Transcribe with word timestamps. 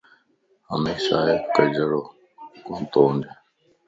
ھميشا 0.71 1.15
ھر 1.25 1.29
ڪو 1.53 1.63
ھڪ 1.63 1.67
جھڙوڪو 1.75 2.73
توھونج 2.91 3.23